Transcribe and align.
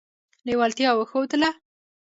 لېوالتیا 0.45 0.89
وښودله. 0.95 1.49